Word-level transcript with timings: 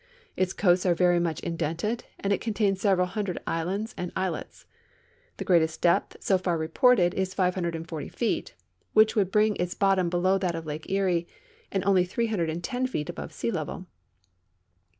Its 0.35 0.51
coasts 0.51 0.83
are 0.83 0.95
very 0.95 1.19
much 1.19 1.39
indented, 1.41 2.05
and 2.19 2.33
it 2.33 2.41
contains 2.41 2.81
several 2.81 3.05
hundred 3.05 3.37
islands 3.45 3.93
and 3.95 4.11
islets. 4.15 4.65
The 5.37 5.45
greatest 5.45 5.79
depth 5.79 6.17
so 6.21 6.39
far 6.39 6.57
reported 6.57 7.13
is 7.13 7.35
540 7.35 8.09
feet, 8.09 8.55
which 8.93 9.15
would 9.15 9.29
bring 9.29 9.55
its 9.57 9.75
bottom 9.75 10.09
below 10.09 10.39
that 10.39 10.55
of 10.55 10.65
Lake 10.65 10.89
Erie, 10.89 11.27
and 11.71 11.85
only 11.85 12.03
310 12.03 12.87
feet 12.87 13.09
above 13.09 13.31
sea 13.31 13.51
level. 13.51 13.85